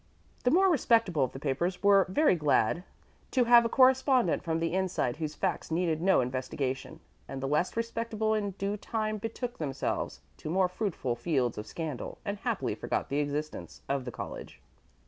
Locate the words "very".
2.09-2.33